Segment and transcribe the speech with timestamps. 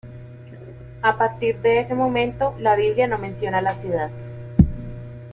[1.03, 4.09] A partir de ese momento, la Biblia no menciona la ciudad.